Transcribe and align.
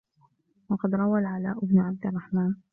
وَقَدْ 0.69 0.95
رَوَى 0.95 1.19
الْعَلَاءُ 1.19 1.65
بْنُ 1.65 1.79
عَبْدِ 1.79 2.05
الرَّحْمَنِ 2.05 2.55